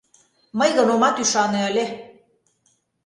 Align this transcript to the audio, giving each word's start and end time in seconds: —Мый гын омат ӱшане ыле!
—Мый 0.57 0.69
гын 0.77 0.87
омат 0.95 1.15
ӱшане 1.23 1.61
ыле! 1.69 1.85